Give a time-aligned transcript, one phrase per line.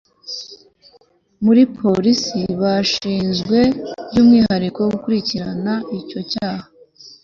[1.43, 3.59] muri polisi bashinzwe
[4.09, 6.65] by'umwihariko gukurikirana icyo cyaha